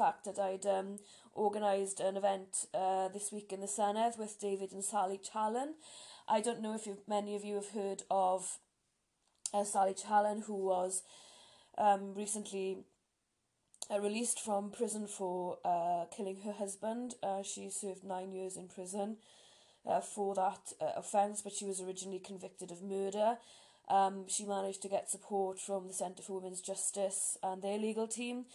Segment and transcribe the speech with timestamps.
[0.00, 0.98] fact that I'd um,
[1.36, 5.74] organised an event uh, this week in the Senedd with David and Sally Challen.
[6.26, 8.56] I don't know if many of you have heard of
[9.52, 11.02] uh, Sally Challen, who was
[11.76, 12.78] um, recently
[13.90, 17.16] uh, released from prison for uh, killing her husband.
[17.22, 19.18] Uh, she served nine years in prison
[19.86, 23.36] uh, for that uh, offence, but she was originally convicted of murder.
[23.90, 28.08] Um, she managed to get support from the Centre for Women's Justice and their legal
[28.08, 28.46] team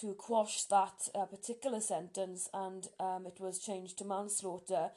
[0.00, 4.90] to quash that uh, particular sentence, and um, it was changed to manslaughter.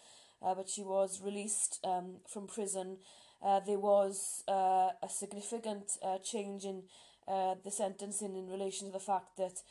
[0.43, 2.97] Uh, but she was released um, from prison.
[3.41, 6.83] Uh, there was uh, a significant uh, change in
[7.27, 9.61] uh, the sentencing in relation to the fact that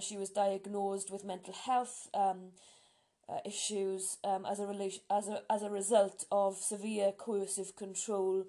[0.00, 2.52] she was diagnosed with mental health um,
[3.44, 8.44] issues um, as a as a as a result of severe coercive control,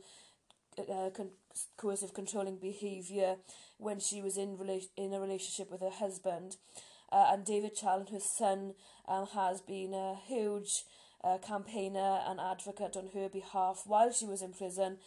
[0.77, 1.32] con-
[1.77, 3.38] coercive controlling behaviour
[3.77, 6.57] when she was in rela- in a relationship with her husband,
[7.12, 8.73] uh, and David Challen, her son,
[9.07, 10.84] um, has been a huge
[11.23, 14.98] uh, campaigner and advocate on her behalf while she was in prison,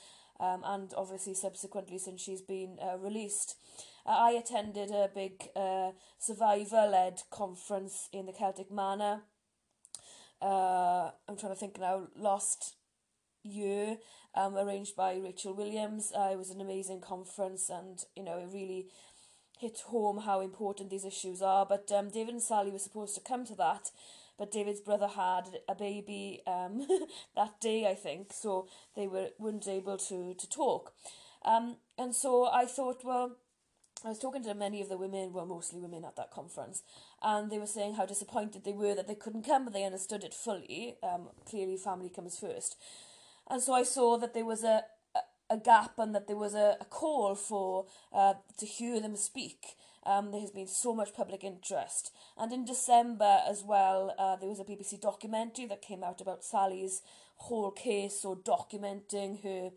[0.40, 3.56] um, and obviously subsequently since she's been uh, released.
[4.04, 9.22] Uh, I attended a big uh, survivor led conference in the Celtic Manor
[10.40, 12.74] uh, I'm trying to think now, last
[13.46, 13.98] year,
[14.34, 16.12] um, arranged by Rachel Williams.
[16.16, 18.86] Uh, it was an amazing conference and, you know, it really
[19.58, 21.64] hit home how important these issues are.
[21.66, 23.90] But um, David and Sally were supposed to come to that,
[24.38, 26.86] but David's brother had a baby um,
[27.36, 30.92] that day, I think, so they were, weren't able to, to talk.
[31.44, 33.36] Um, and so I thought, well,
[34.04, 36.82] I was talking to many of the women, well, mostly women at that conference,
[37.22, 40.22] and they were saying how disappointed they were that they couldn't come, but they understood
[40.22, 40.96] it fully.
[41.02, 42.76] Um, clearly, family comes first.
[43.48, 44.82] and so I saw that there was a
[45.14, 49.16] a a gap and that there was a a call for uh, to hear them
[49.16, 49.76] speak.
[50.04, 52.12] Um, there has been so much public interest.
[52.38, 56.44] And in December as well, uh, there was a BBC documentary that came out about
[56.44, 57.02] Sally's
[57.36, 59.70] whole case, so documenting her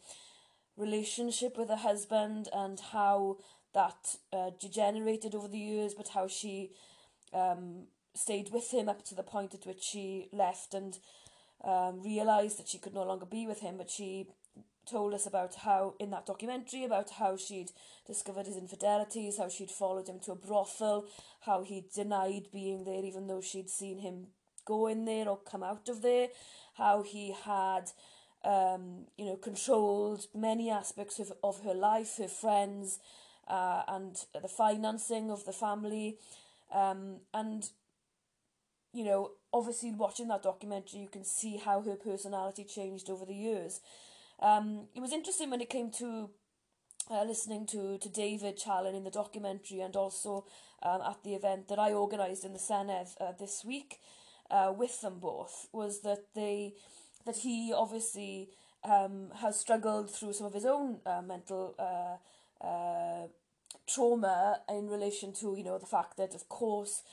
[0.78, 3.38] relationship with her husband and how
[3.74, 6.72] that uh, degenerated over the years, but how she
[7.34, 10.98] um, stayed with him up to the point at which she left and
[11.64, 13.78] um, realised that she could no longer be with him.
[13.78, 14.28] But she
[14.90, 17.72] told us about how, in that documentary, about how she'd
[18.08, 21.06] discovered his infidelities, how she'd followed him to a brothel,
[21.42, 24.28] how he denied being there even though she'd seen him
[24.66, 26.28] go in there or come out of there,
[26.76, 27.92] how he had.
[28.42, 33.00] Um, you know, controlled many aspects of, of her life, her friends,
[33.50, 36.20] uh, and the financing of the family.
[36.74, 37.70] Um, and,
[38.94, 43.36] you know, obviously watching that documentary, you can see how her personality changed over the
[43.36, 43.82] years.
[44.40, 46.30] Um, it was interesting when it came to
[47.12, 50.46] uh, listening to, to David Challen in the documentary and also
[50.84, 54.00] um, at the event that I organised in the Senedd uh, this week
[54.52, 56.74] uh, with them both was that they
[57.26, 58.50] that he obviously
[58.84, 63.28] um, has struggled through some of his own uh, mental uh, uh,
[63.88, 67.04] trauma in relation to you know the fact that of course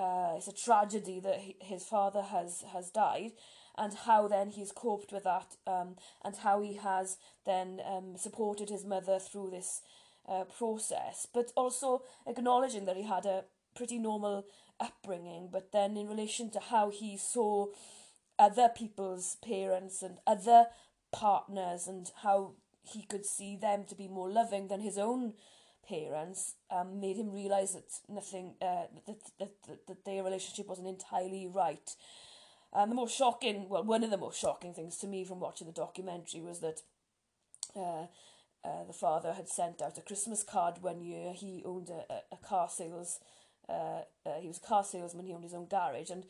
[0.00, 3.32] uh, it's a tragedy that he, his father has has died
[3.76, 8.68] and how then he's coped with that um, and how he has then um, supported
[8.68, 9.82] his mother through this
[10.28, 11.26] uh, process.
[11.32, 13.44] But also acknowledging that he had a
[13.74, 14.44] pretty normal
[14.80, 17.66] upbringing but then in relation to how he saw
[18.38, 20.66] other people's parents and other
[21.12, 25.34] partners and how he could see them to be more loving than his own
[25.90, 30.88] parents um made him realise that nothing uh that that that that their relationship wasn't
[30.88, 31.94] entirely right.
[32.72, 35.66] And the most shocking well one of the most shocking things to me from watching
[35.66, 36.78] the documentary was that
[37.76, 38.06] uh
[38.68, 41.32] uh the father had sent out a Christmas card one year.
[41.32, 43.18] He owned a a, a car sales
[43.68, 45.26] uh, uh, he was a car salesman.
[45.26, 46.24] He owned his own garage and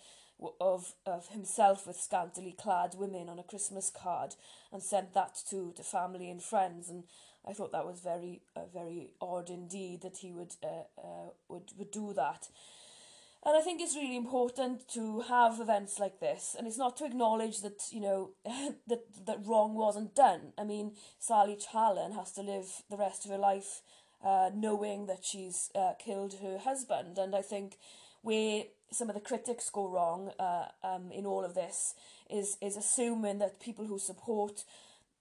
[0.59, 4.37] of of himself with scantily clad women on a Christmas card
[4.73, 7.05] and sent that to to family and friends and
[7.47, 11.73] I thought that was very uh, very odd indeed that he would uh, uh, would
[11.79, 12.49] would do that.
[13.43, 17.07] And I think it's really important to have events like this, and it's not to
[17.07, 20.53] acknowledge that you know that that wrong wasn't done.
[20.59, 23.81] I mean, Sally Challen has to live the rest of her life
[24.25, 27.79] uh, knowing that she's uh, killed her husband, and I think
[28.23, 31.95] where some of the critics go wrong uh, um, in all of this
[32.29, 34.65] is is assuming that people who support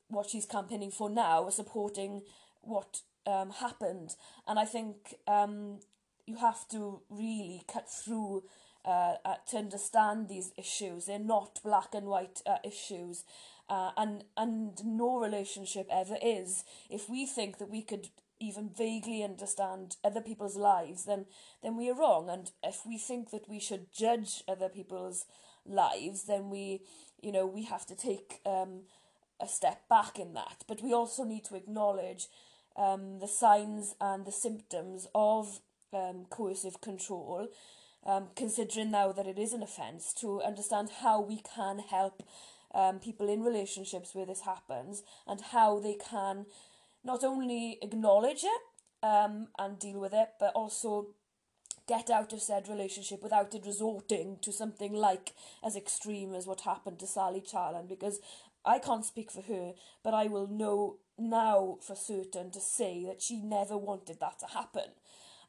[0.09, 2.23] what she's campaigning for now are supporting
[2.61, 4.15] what um, happened.
[4.47, 5.79] And I think um,
[6.25, 8.43] you have to really cut through
[8.85, 11.05] uh, uh, to understand these issues.
[11.05, 13.23] They're not black and white uh, issues.
[13.69, 16.63] Uh, and and no relationship ever is.
[16.89, 21.25] If we think that we could even vaguely understand other people's lives, then
[21.61, 22.29] then we are wrong.
[22.29, 25.25] And if we think that we should judge other people's
[25.65, 26.81] lives, then we,
[27.21, 28.81] you know, we have to take um,
[29.39, 30.63] a step back in that.
[30.67, 32.27] But we also need to acknowledge
[32.75, 35.59] um, the signs and the symptoms of
[35.93, 37.49] um, coercive control,
[38.05, 42.23] um, considering now that it is an offence, to understand how we can help
[42.73, 46.45] um, people in relationships where this happens and how they can
[47.03, 48.61] not only acknowledge it
[49.03, 51.07] um, and deal with it, but also
[51.87, 56.61] get out of said relationship without it resorting to something like as extreme as what
[56.61, 58.19] happened to Sally Challen because
[58.63, 59.73] I can't speak for her,
[60.03, 64.47] but I will know now for certain to say that she never wanted that to
[64.47, 64.91] happen.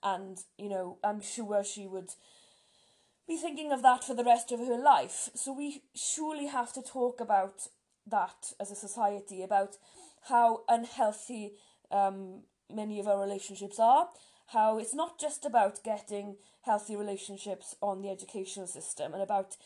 [0.02, 2.10] And, you know, I'm sure she would
[3.28, 5.28] be thinking of that for the rest of her life.
[5.34, 7.68] So we surely have to talk about
[8.06, 9.76] that as a society, about
[10.28, 11.52] how unhealthy
[11.90, 14.08] um, many of our relationships are,
[14.48, 19.56] how it's not just about getting healthy relationships on the educational system and about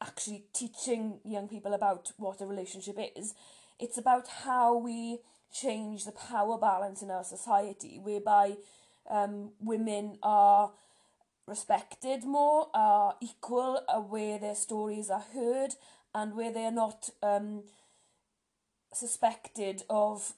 [0.00, 3.34] actually teaching young people about what a relationship is.
[3.78, 5.18] It's about how we
[5.52, 8.56] change the power balance in our society, whereby
[9.08, 10.72] um, women are
[11.46, 15.74] respected more, are equal, where their stories are heard,
[16.14, 17.64] and where they are not um,
[19.02, 20.34] suspected of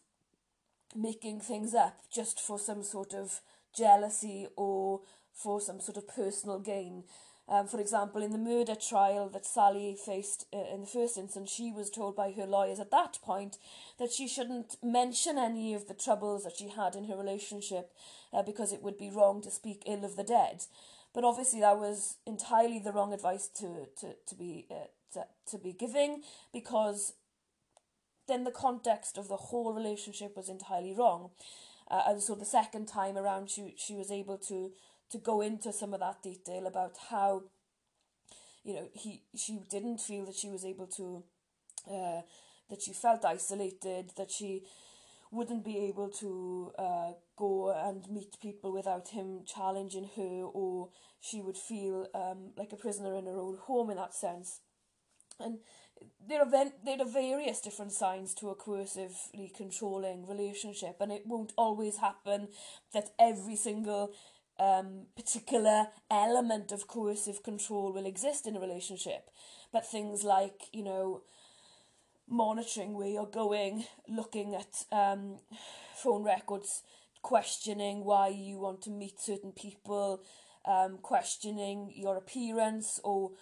[0.94, 3.40] making things up just for some sort of
[3.76, 5.00] jealousy or
[5.34, 7.04] for some sort of personal gain.
[7.46, 11.52] Um, for example, in the murder trial that Sally faced uh, in the first instance,
[11.52, 13.58] she was told by her lawyers at that point
[13.98, 17.92] that she shouldn't mention any of the troubles that she had in her relationship
[18.32, 20.64] uh, because it would be wrong to speak ill of the dead.
[21.12, 25.58] But obviously, that was entirely the wrong advice to to to be uh, to, to
[25.58, 27.12] be giving because
[28.26, 31.30] then the context of the whole relationship was entirely wrong.
[31.90, 34.72] Uh, and so the second time around, she she was able to
[35.10, 37.42] to go into some of that detail about how,
[38.64, 41.22] you know, he she didn't feel that she was able to,
[41.90, 42.22] uh,
[42.70, 44.64] that she felt isolated, that she
[45.30, 50.88] wouldn't be able to uh, go and meet people without him challenging her, or
[51.20, 54.60] she would feel um, like a prisoner in her own home in that sense.
[55.40, 55.58] And
[56.28, 56.50] there are
[56.84, 62.48] there are various different signs to a coercively controlling relationship, and it won't always happen
[62.92, 64.12] that every single
[64.58, 69.30] um, particular element of coercive control will exist in a relationship.
[69.72, 71.22] But things like you know
[72.28, 75.38] monitoring where you're going, looking at um,
[75.94, 76.82] phone records,
[77.22, 80.22] questioning why you want to meet certain people,
[80.64, 83.32] um, questioning your appearance or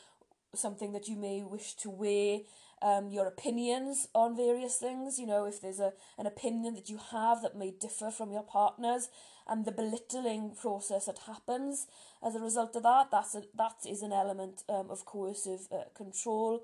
[0.54, 2.46] something that you may wish to weigh
[2.82, 5.18] um, your opinions on various things.
[5.18, 8.42] You know, if there's a an opinion that you have that may differ from your
[8.42, 9.08] partner's,
[9.46, 11.86] and the belittling process that happens
[12.22, 15.84] as a result of that, that's a, that is an element um, of coercive uh,
[15.94, 16.62] control.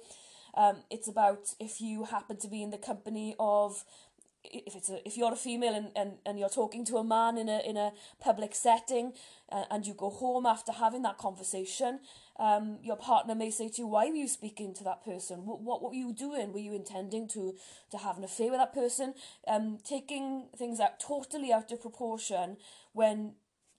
[0.55, 3.85] Um, it's about if you happen to be in the company of
[4.53, 7.39] if it's a, if you're a female and, and, and you're talking to a man
[7.39, 9.13] in a in a public setting
[9.51, 12.01] uh, and you go home after having that conversation
[12.39, 15.45] um, your partner may say to you why were you speaking to that person?
[15.45, 16.53] What, what, what were you doing?
[16.53, 17.55] Were you intending to
[17.91, 19.15] to have an affair with that person?
[19.47, 22.57] Um, taking things out totally out of proportion
[22.93, 23.35] when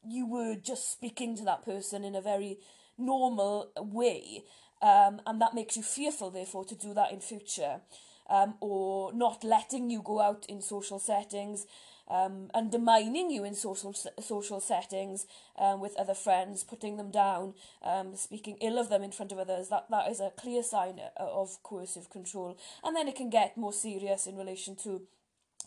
[0.08, 2.58] you were just speaking to that person in a very
[2.98, 4.44] normal way
[4.82, 7.82] um, and that makes you fearful therefore to do that in future
[8.30, 11.66] um, or not letting you go out in social settings,
[12.08, 18.16] um, undermining you in social social settings um, with other friends, putting them down, um,
[18.16, 19.70] speaking ill of them in front of others.
[19.70, 23.58] That that is a clear sign uh, of coercive control, and then it can get
[23.58, 25.02] more serious in relation to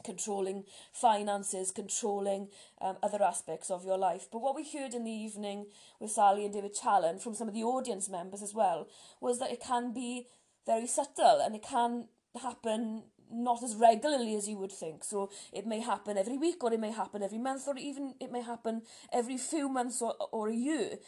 [0.04, 2.48] controlling finances, controlling
[2.80, 4.26] um, other aspects of your life.
[4.30, 5.66] But what we heard in the evening
[6.00, 8.88] with Sally and David Challen from some of the audience members as well
[9.20, 10.26] was that it can be
[10.66, 12.06] very subtle and it can
[12.40, 15.04] happen not as regularly as you would think.
[15.04, 18.30] So it may happen every week or it may happen every month or even it
[18.30, 20.98] may happen every few months or, or a year.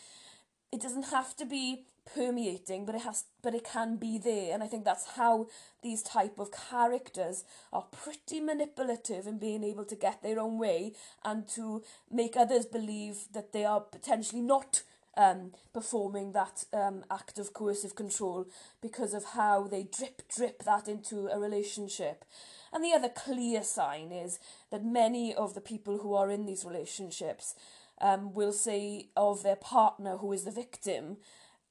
[0.73, 4.63] It doesn't have to be permeating but it has but it can be there and
[4.63, 5.47] I think that's how
[5.83, 10.93] these type of characters are pretty manipulative in being able to get their own way
[11.25, 14.83] and to make others believe that they are potentially not
[15.17, 18.47] um, performing that um, act of coercive control
[18.81, 22.25] because of how they drip drip that into a relationship.
[22.73, 24.39] And the other clear sign is
[24.71, 27.55] that many of the people who are in these relationships
[28.01, 31.19] um, will say of their partner who is the victim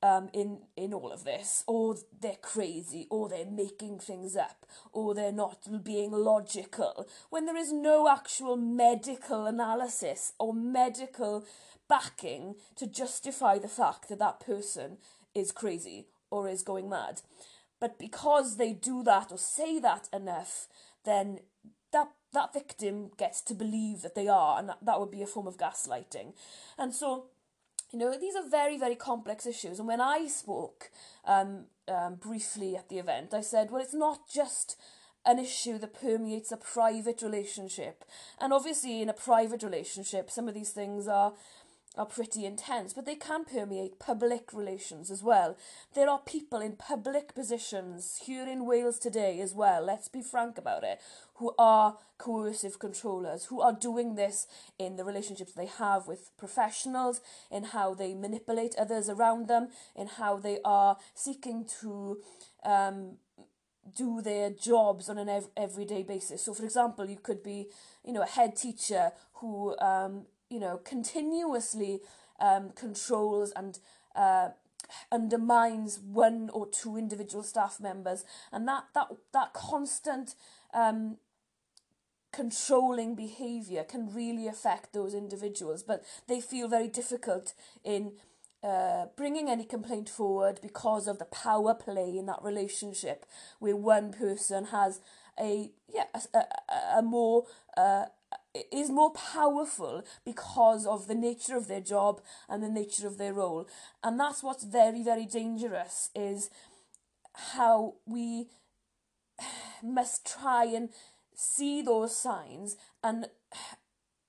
[0.04, 5.16] um, in in all of this, or they're crazy, or they're making things up, or
[5.16, 11.46] they're not being logical, when there is no actual medical analysis or medical
[11.88, 14.98] backing to justify the fact that that person
[15.34, 17.22] is crazy or is going mad.
[17.80, 20.68] But because they do that or say that enough,
[21.06, 21.40] then
[21.94, 25.28] that that victim gets to believe that they are, and that, that would be a
[25.28, 26.34] form of gaslighting.
[26.78, 27.28] And so
[27.94, 29.78] you know, these are very, very complex issues.
[29.78, 30.90] And when I spoke
[31.26, 34.76] um, um, briefly at the event, I said, well, it's not just
[35.26, 38.04] an issue that permeates a private relationship.
[38.42, 41.34] And obviously, in a private relationship, some of these things are
[41.96, 45.56] are pretty intense, but they can permeate public relations as well.
[45.94, 50.58] There are people in public positions here in Wales today as well, let's be frank
[50.58, 51.00] about it,
[51.36, 54.48] who are coercive controllers, who are doing this
[54.80, 57.22] in the relationships they have with professionals,
[57.52, 62.20] in how they manipulate others around them, in how they are seeking to
[62.66, 63.18] um,
[63.96, 66.42] do their jobs on an ev- everyday basis.
[66.42, 67.68] So, for example, you could be,
[68.04, 72.02] you know, a head teacher who um, you know, continuously
[72.40, 73.80] um, controls and
[74.16, 74.50] uh,
[75.12, 80.36] undermines one or two individual staff members, and that that that constant
[80.74, 81.18] um,
[82.32, 85.84] controlling behaviour can really affect those individuals.
[85.84, 88.14] But they feel very difficult in
[88.64, 93.26] uh, bringing any complaint forward because of the power play in that relationship,
[93.60, 95.00] where one person has
[95.40, 97.46] a yeah a, a, a more
[97.76, 98.06] uh,
[98.72, 103.34] is more powerful because of the nature of their job and the nature of their
[103.34, 103.68] role.
[104.04, 106.50] And that's what's very, very dangerous is
[107.34, 108.48] how we
[109.82, 110.90] must try and
[111.36, 113.28] see those signs and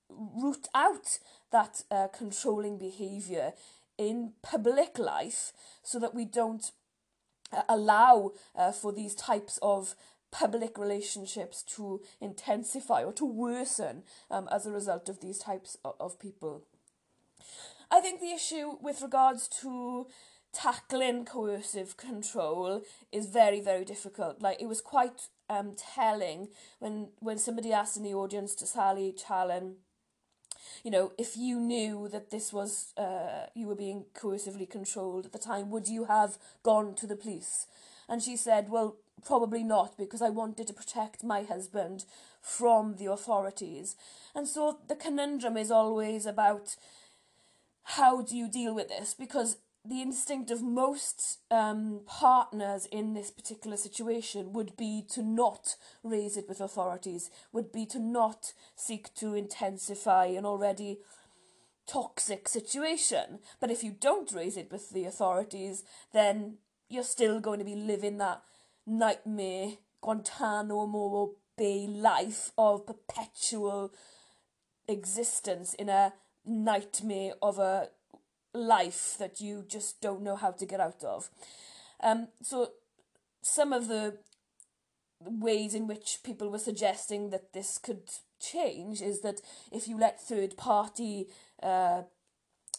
[0.09, 1.19] root out
[1.53, 3.53] that uh, controlling behavior
[3.99, 5.53] in public life
[5.83, 6.73] so that we don't
[7.53, 9.95] uh, allow uh, for these types of
[10.35, 15.95] public relationships to intensify or to worsen um, as a result of these types of,
[16.01, 16.65] of people.
[17.89, 20.09] I think the issue with regards to
[20.53, 26.47] tackling coercive control is very very difficult like it was quite um telling
[26.79, 29.75] when when somebody asked in the audience to Sally Challen
[30.85, 35.33] you know if you knew that this was uh you were being coercively controlled at
[35.33, 37.67] the time would you have gone to the police
[38.09, 42.05] and she said well probably not because I wanted to protect my husband
[42.41, 43.97] from the authorities.
[44.35, 46.77] And so the conundrum is always about
[47.85, 53.31] how do you deal with this because the instinct of most um, partners in this
[53.31, 59.15] particular situation would be to not raise it with authorities, would be to not seek
[59.15, 60.99] to intensify an already
[61.87, 63.41] toxic situation.
[63.61, 66.55] But if you don't raise it with the authorities, then
[66.89, 68.43] you're still going to be living that
[68.87, 73.93] nightmare Guantanamo Bay life of perpetual
[74.89, 76.13] existence in a
[76.45, 77.89] nightmare of a
[78.53, 81.31] life that you just don't know how to get out of.
[82.03, 82.73] Um, so
[83.43, 84.19] some of the
[85.21, 88.11] ways in which people were suggesting that this could
[88.41, 89.41] change is that
[89.73, 91.29] if you let third party
[91.63, 92.03] uh,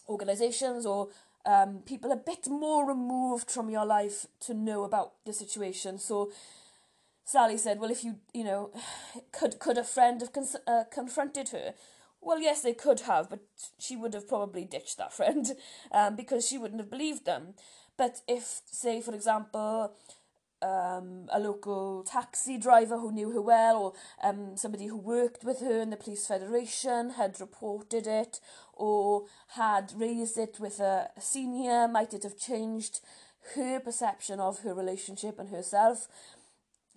[0.08, 1.10] organizations or
[1.46, 6.00] um, people a bit more removed from your life to know about the situation.
[6.00, 6.32] So
[7.26, 8.72] Sally said, well, if you, you know,
[9.32, 11.74] could could a friend have cons- uh, confronted her?
[12.22, 13.42] Well, yes, they could have, but
[13.78, 15.46] she would have probably ditched that friend
[15.92, 17.54] um, because she wouldn't have believed them.
[17.98, 19.94] But if, say, for example,
[20.62, 25.60] um, a local taxi driver who knew her well, or um, somebody who worked with
[25.60, 28.40] her in the police federation had reported it,
[28.76, 33.00] or had raised it with a senior, might it have changed
[33.56, 36.08] her perception of her relationship and herself?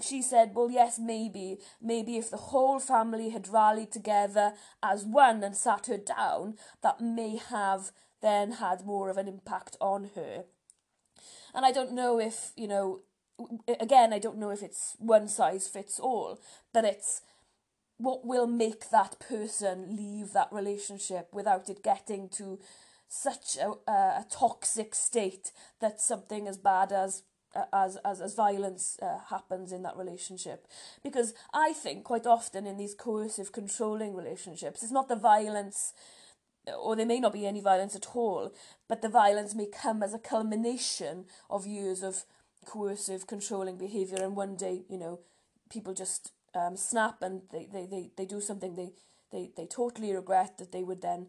[0.01, 1.59] She said, Well, yes, maybe.
[1.81, 7.01] Maybe if the whole family had rallied together as one and sat her down, that
[7.01, 10.45] may have then had more of an impact on her.
[11.55, 13.01] And I don't know if, you know,
[13.81, 16.41] again, I don't know if it's one size fits all,
[16.73, 17.23] but it's
[17.99, 22.59] what will make that person leave that relationship without it getting to
[23.09, 25.51] such a, a, toxic state
[25.81, 27.23] that something as bad as
[27.73, 30.67] as as as violence uh, happens in that relationship?
[31.03, 35.93] Because i think quite often in these coercive controlling relationships it's not the violence
[36.79, 38.53] or there may not be any violence at all
[38.89, 42.25] but the violence may come as a culmination of years of
[42.67, 45.21] coercive controlling behavior and one day you know
[45.71, 48.91] people just um, snap and they, they, they, they do something they,
[49.33, 51.27] they, they totally regret that they would then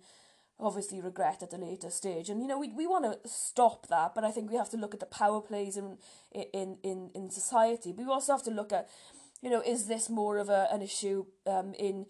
[0.60, 2.30] obviously regret at a later stage.
[2.30, 4.78] And you know, we we want to stop that, but I think we have to
[4.78, 5.98] look at the power plays in
[6.32, 7.94] in in in society.
[7.94, 8.90] But we also have to look at,
[9.42, 12.06] you know, is this more of a an issue um, in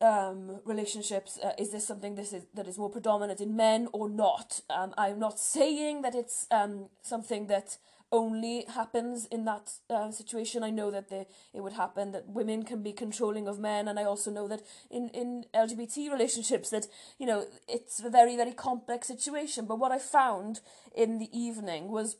[0.00, 1.38] um, relationships?
[1.42, 4.60] Uh, is this something this is that is more predominant in men or not?
[4.68, 7.78] Um, I'm not saying that it's um, something that
[8.12, 10.62] only happens in that uh, situation.
[10.62, 13.98] I know that the, it would happen that women can be controlling of men, and
[13.98, 16.86] I also know that in, in LGBT relationships that
[17.18, 19.66] you know it's a very very complex situation.
[19.66, 20.60] But what I found
[20.94, 22.16] in the evening was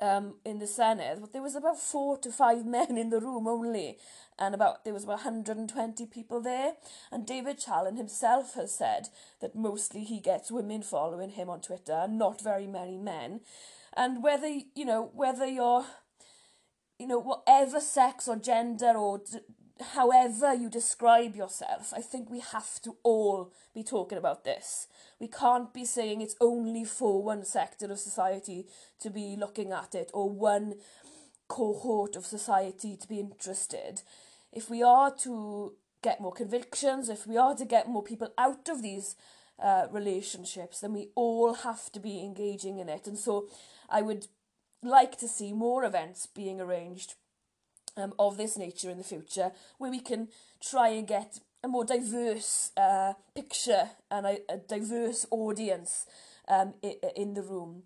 [0.00, 3.98] um, in the Senedd, there was about four to five men in the room only,
[4.38, 6.74] and about there was about 120 people there.
[7.10, 9.08] And David Challen himself has said
[9.40, 13.40] that mostly he gets women following him on Twitter, not very many men
[13.96, 15.84] and whether you know whether you're
[16.98, 19.20] you know whatever sex or gender or
[19.94, 24.86] however you describe yourself, I think we have to all be talking about this.
[25.18, 28.66] We can't be saying it's only for one sector of society
[29.00, 30.74] to be looking at it or one
[31.48, 34.02] cohort of society to be interested.
[34.52, 38.68] If we are to get more convictions, if we are to get more people out
[38.68, 39.16] of these
[39.62, 43.48] uh, relationships then we all have to be engaging in it and so
[43.88, 44.26] I would
[44.82, 47.14] like to see more events being arranged
[47.96, 50.28] um, of this nature in the future where we can
[50.60, 56.06] try and get a more diverse uh, picture and a, a diverse audience
[56.48, 56.74] um,
[57.16, 57.82] in, the room.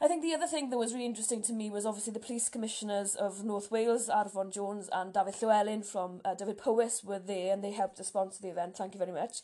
[0.00, 2.48] I think the other thing that was really interesting to me was obviously the police
[2.48, 7.52] commissioners of North Wales, Arfon Jones and David Llywelyn from uh, Dyfed Powys were there
[7.52, 8.76] and they helped to sponsor the event.
[8.76, 9.38] Thank you very much.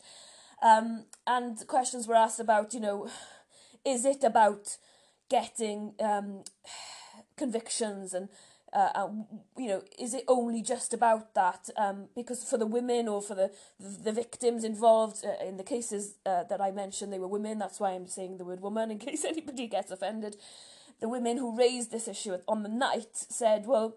[0.61, 3.09] Um, and questions were asked about, you know,
[3.85, 4.77] is it about
[5.29, 6.43] getting um,
[7.37, 8.29] convictions and
[8.75, 9.09] uh, uh,
[9.57, 11.69] you know, is it only just about that?
[11.77, 16.15] Um, because for the women or for the the victims involved uh, in the cases
[16.25, 17.57] uh, that I mentioned, they were women.
[17.57, 20.35] That's why I'm saying the word woman in case anybody gets offended.
[20.99, 23.95] The women who raised this issue on the night said, well,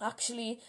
[0.00, 0.60] actually,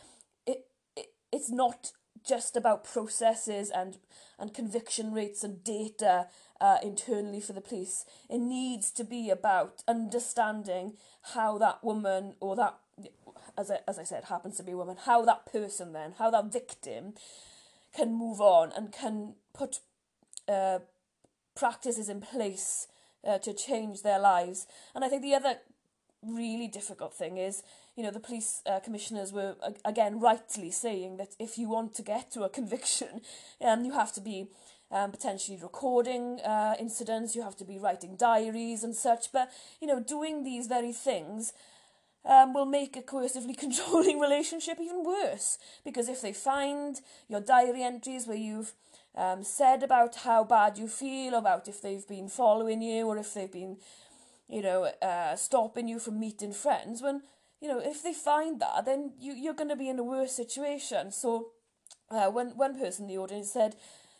[0.45, 0.65] it,
[0.97, 1.93] it it's not
[2.25, 3.97] just about processes and
[4.39, 6.27] and conviction rates and data
[6.59, 8.05] uh, internally for the police.
[8.29, 10.93] It needs to be about understanding
[11.33, 12.77] how that woman or that
[13.57, 16.29] as I, as I said happens to be a woman how that person then how
[16.31, 17.13] that victim
[17.93, 19.79] can move on and can put
[20.47, 20.79] uh,
[21.55, 22.87] practices in place
[23.27, 24.67] uh, to change their lives.
[24.95, 25.55] And I think the other
[26.23, 27.63] really difficult thing is
[27.95, 32.01] you know, the police uh, commissioners were again rightly saying that if you want to
[32.01, 33.21] get to a conviction,
[33.61, 34.47] um, you have to be
[34.91, 39.31] um, potentially recording uh, incidents, you have to be writing diaries and such.
[39.31, 39.49] But,
[39.79, 41.53] you know, doing these very things
[42.25, 45.57] um, will make a coercively controlling relationship even worse.
[45.83, 48.73] Because if they find your diary entries where you've
[49.15, 53.33] um, said about how bad you feel, about if they've been following you or if
[53.33, 53.77] they've been,
[54.47, 57.21] you know, uh, stopping you from meeting friends, when,
[57.61, 60.33] you know, if they find that, then you, you're going to be in a worse
[60.33, 61.11] situation.
[61.11, 61.49] So,
[62.09, 63.75] uh, one, one person in the audience said,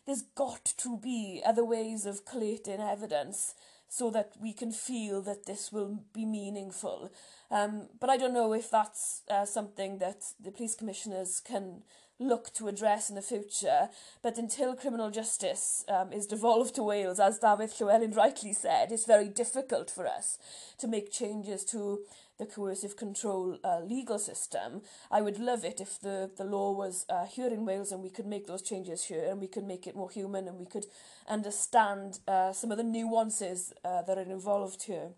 [0.06, 3.56] there's got to be other ways of collating evidence
[3.88, 7.12] so that we can feel that this will be meaningful.
[7.50, 11.84] Um, but I don't know if that's uh, something that the police commissioners can
[12.22, 13.90] look to address in the future.
[14.22, 19.06] But until criminal justice um, is devolved to Wales, as David Llywelyn rightly said, it's
[19.06, 20.38] very difficult for us
[20.78, 22.00] to make changes to
[22.42, 24.82] the coercive control uh, legal system.
[25.12, 28.10] I would love it if the, the law was uh, here in Wales and we
[28.10, 30.88] could make those changes here and we could make it more human and we could
[31.30, 35.10] understand uh, some of the nuances uh, that are involved here.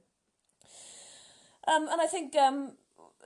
[1.66, 2.74] Um, and I think um,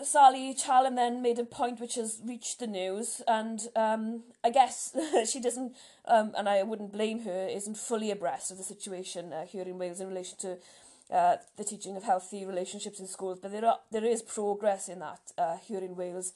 [0.04, 4.96] Sally Challen then made a point which has reached the news, and um, I guess
[5.32, 9.48] she doesn't, um, and I wouldn't blame her, isn't fully abreast of the situation uh,
[9.48, 10.58] here in Wales in relation to
[11.12, 15.00] uh, the teaching of healthy relationships in schools, but there are there is progress in
[15.00, 16.34] that uh, here in Wales.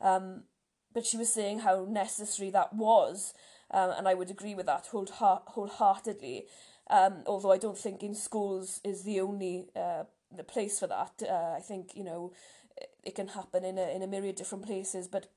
[0.00, 0.44] Um,
[0.94, 3.32] but she was saying how necessary that was,
[3.70, 6.46] um, and I would agree with that whole wholeheartedly.
[6.90, 11.22] Um, although I don't think in schools is the only uh, the place for that.
[11.22, 12.32] Uh, I think you know
[13.02, 15.30] it can happen in a in a myriad different places, but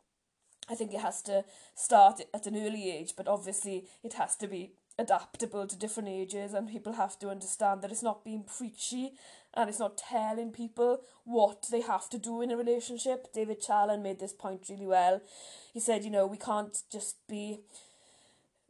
[0.70, 3.14] I think it has to start at an early age.
[3.16, 7.82] But obviously, it has to be adaptable to different ages and people have to understand
[7.82, 9.14] that it's not being preachy
[9.54, 13.34] and it's not telling people what they have to do in a relationship.
[13.34, 15.22] David Challen made this point really well.
[15.74, 17.60] He said, you know, we can't just be,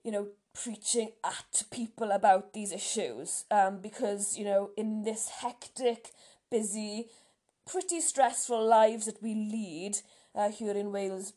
[0.04, 6.12] you know, preaching at people about these issues um, because, you know, in this hectic,
[6.50, 7.08] busy,
[7.70, 9.98] pretty stressful lives that we lead
[10.34, 11.34] uh, here in Wales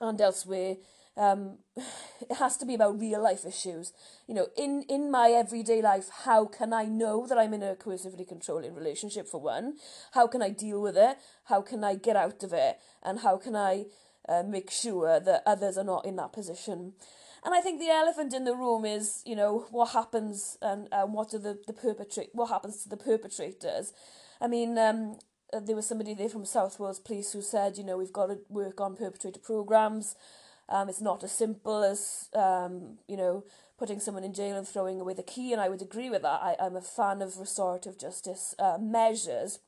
[0.00, 0.76] and elsewhere,
[1.16, 3.92] um, it has to be about real life issues.
[4.26, 7.74] You know, in, in my everyday life, how can I know that I'm in a
[7.74, 9.76] coercively controlling relationship for one?
[10.12, 11.18] How can I deal with it?
[11.44, 12.78] How can I get out of it?
[13.02, 13.86] And how can I
[14.28, 16.94] uh, make sure that others are not in that position?
[17.44, 21.12] And I think the elephant in the room is, you know, what happens and, and
[21.12, 23.92] what are the, the perpetrate what happens to the perpetrators?
[24.40, 25.18] I mean, um,
[25.52, 28.26] uh, there was somebody there from South Wales Police who said, you know, we've got
[28.26, 30.16] to work on perpetrator programs
[30.68, 33.44] Um, it's not as simple as, um, you know,
[33.78, 36.42] putting someone in jail and throwing away the key, and I would agree with that.
[36.42, 39.60] I, I'm a fan of restorative justice uh, measures.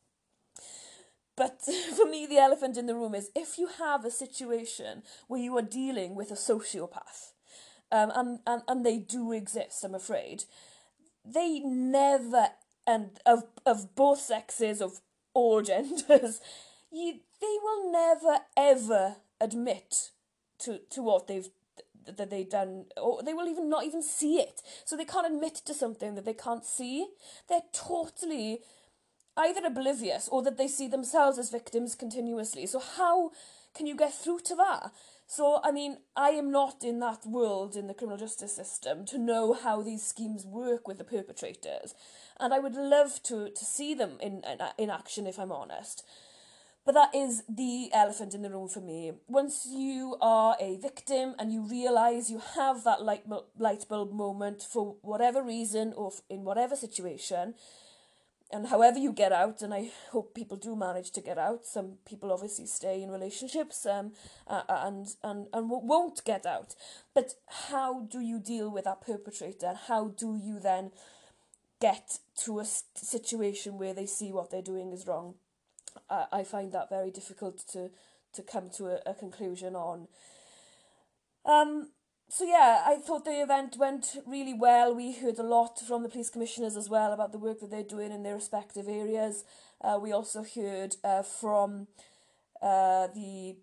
[1.37, 1.63] But
[1.97, 5.57] for me, the elephant in the room is if you have a situation where you
[5.57, 7.33] are dealing with a sociopath,
[7.93, 10.45] um, and, and, and they do exist, I'm afraid,
[11.25, 12.49] they never,
[12.87, 15.01] and of, of both sexes, of
[15.33, 16.41] all genders,
[16.91, 20.11] you, they will never ever admit
[20.61, 21.49] to to what they've
[22.16, 24.62] that they've done or they will even not even see it.
[24.85, 27.09] So they can't admit to something that they can't see.
[27.49, 28.61] They're totally
[29.37, 32.66] either oblivious or that they see themselves as victims continuously.
[32.66, 33.31] So how
[33.75, 34.92] can you get through to that?
[35.27, 39.18] So I mean, I am not in that world in the criminal justice system to
[39.18, 41.94] know how these schemes work with the perpetrators,
[42.40, 46.03] and I would love to to see them in in, in action if I'm honest.
[46.88, 49.12] But that is the elephant in the room for me.
[49.27, 53.24] Once you are a victim and you realise you have that light,
[53.59, 57.53] light bulb moment for whatever reason or in whatever situation,
[58.51, 61.66] and however you get out, and I hope people do manage to get out.
[61.66, 64.12] Some people obviously stay in relationships um,
[64.46, 66.74] and, and, and won't get out.
[67.14, 67.35] But
[67.68, 69.74] how do you deal with that perpetrator?
[69.88, 70.92] How do you then
[71.83, 75.35] get to a situation where they see what they're doing is wrong?
[76.09, 77.90] I I find that very difficult to
[78.35, 80.09] to come to a, a conclusion on.
[81.44, 81.90] Um,
[82.31, 84.94] so yeah, I thought the event went really well.
[84.94, 87.83] We heard a lot from the police commissioners as well about the work that they're
[87.83, 89.44] doing in their respective areas.
[89.81, 91.87] Uh, we also heard uh, from
[92.61, 93.57] uh, the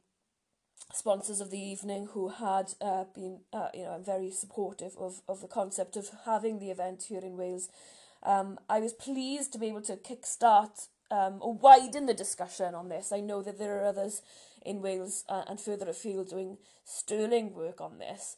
[0.93, 5.41] sponsors of the evening who had uh, been uh, you know very supportive of of
[5.41, 7.69] the concept of having the event here in Wales.
[8.23, 12.89] Um, I was pleased to be able to kickstart um, or widen the discussion on
[12.89, 13.11] this.
[13.11, 14.21] I know that there are others
[14.65, 18.37] in Wales uh, and further afield doing sterling work on this,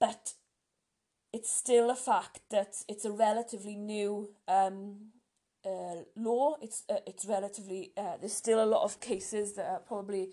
[0.00, 0.34] but
[1.32, 5.10] it's still a fact that it's a relatively new um,
[5.64, 6.56] uh, law.
[6.60, 10.30] It's uh, it's relatively uh, there's still a lot of cases that are probably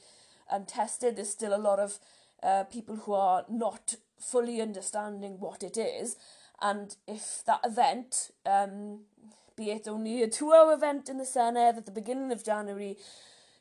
[0.50, 1.16] untested.
[1.16, 2.00] There's still a lot of
[2.44, 6.18] uh, people who are not fully understanding what it is,
[6.62, 9.02] and if that event um,
[9.56, 12.98] be it only a two hour event in the Senedd at the beginning of January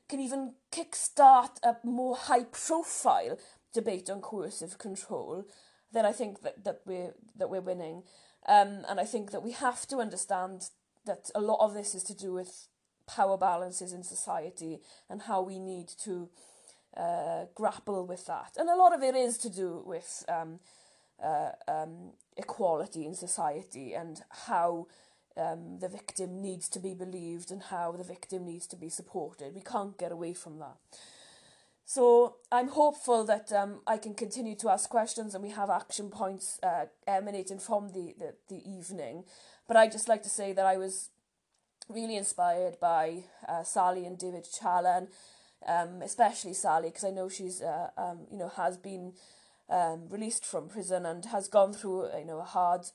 [0.08, 3.38] can even kickstart a more high profile
[3.72, 5.44] debate on coercive control,
[5.92, 8.02] then I think that, that we're that we're winning.
[8.46, 10.70] Um, and I think that we have to understand
[11.06, 12.68] that a lot of this is to do with
[13.06, 16.28] power balances in society and how we need to
[16.96, 18.52] uh, grapple with that.
[18.56, 20.60] And a lot of it is to do with um,
[21.22, 24.86] uh, um, equality in society and how
[25.40, 29.54] um, the victim needs to be believed and how the victim needs to be supported.
[29.54, 30.76] We can't get away from that.
[31.84, 36.08] So I'm hopeful that um, I can continue to ask questions and we have action
[36.08, 39.24] points uh, emanating from the, the, the evening.
[39.66, 41.08] But I'd just like to say that I was
[41.88, 45.08] really inspired by uh, Sally and David Challen,
[45.66, 49.14] um, especially Sally, because I know she's, uh, um, you know, has been
[49.70, 52.86] um, released from prison and has gone through you know a hard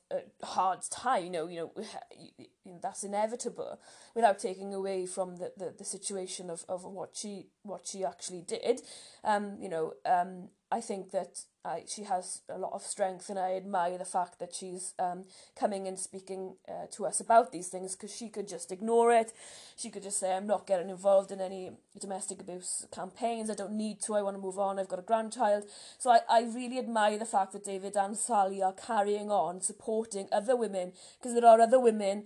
[0.43, 1.71] hard time you know you know,
[2.17, 3.79] you know that's inevitable
[4.13, 8.41] without taking away from the, the, the situation of, of what she what she actually
[8.41, 8.81] did.
[9.23, 11.39] Um you know um I think that
[11.87, 15.25] She has a lot of strength and I admire the fact that she's um,
[15.59, 19.33] coming and speaking uh, to us about these things because she could just ignore it.
[19.75, 23.49] She could just say, I'm not getting involved in any domestic abuse campaigns.
[23.49, 24.15] I don't need to.
[24.15, 24.79] I want to move on.
[24.79, 25.63] I've got a grandchild.
[25.97, 30.27] So I, I really admire the fact that David and Sally are carrying on supporting
[30.31, 32.25] other women because there are other women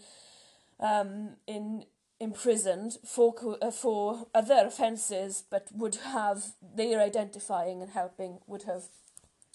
[0.80, 1.86] um, in
[2.19, 8.84] imprisoned for uh, for other offences but would have their identifying and helping would have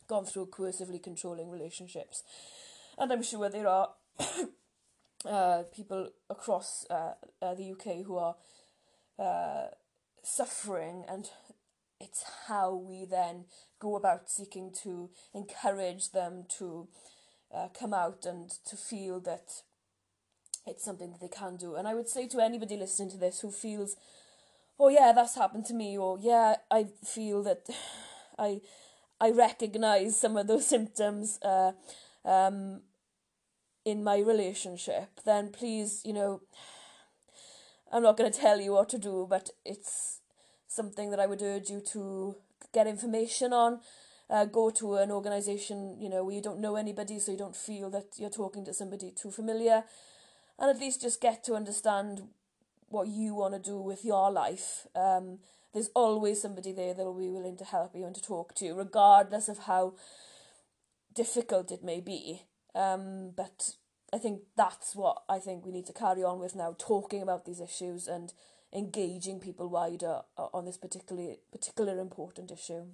[0.07, 2.23] gone through coercively controlling relationships.
[2.99, 3.91] And I'm sure there are
[5.25, 8.37] uh, people across uh, uh, the UK who are
[9.19, 9.67] uh,
[10.23, 11.29] suffering, and
[12.01, 13.45] it's how we then
[13.79, 16.89] go about seeking to encourage them to
[17.55, 19.63] uh, come out and to feel that
[20.67, 21.75] it's something that they can do.
[21.75, 23.97] And I would say to anybody listening to this who feels,
[24.79, 27.67] oh yeah, that's happened to me, or yeah, I feel that
[28.39, 28.61] I
[29.21, 31.73] I recognise some of those symptoms uh,
[32.25, 32.81] um,
[33.85, 36.41] in my relationship, then please, you know,
[37.93, 40.21] I'm not going to tell you what to do, but it's
[40.67, 42.35] something that I would urge you to
[42.73, 43.81] get information on.
[44.31, 47.55] Uh, go to an organisation, you know, where you don't know anybody, so you don't
[47.55, 49.85] feel that you're talking to somebody too familiar,
[50.59, 52.23] and at least just get to understand
[52.89, 54.87] what you want to do with your life.
[54.97, 55.41] Um,
[55.75, 58.65] there's always somebody there that will be willing to help you and to talk to
[58.65, 59.95] you, regardless of how
[61.13, 62.43] difficult it may be.
[62.75, 63.75] Um, but
[64.13, 67.45] I think that's what I think we need to carry on with now, talking about
[67.45, 68.33] these issues and
[68.73, 72.87] engaging people wider on this particularly particular important issue.